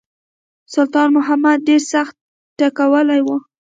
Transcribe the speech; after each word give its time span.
سلطان 0.73 1.07
محمود 1.15 1.59
ډېر 1.67 1.81
سخت 1.93 2.15
ټکولی 2.57 3.19
وای. 3.23 3.39